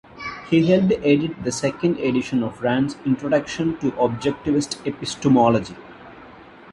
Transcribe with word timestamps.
He 0.49 0.65
helped 0.65 0.93
edit 1.05 1.43
the 1.43 1.51
second 1.51 1.99
edition 1.99 2.41
of 2.41 2.63
Rand's 2.63 2.97
"Introduction 3.05 3.77
to 3.81 3.91
Objectivist 3.91 4.83
Epistemology". 4.87 5.75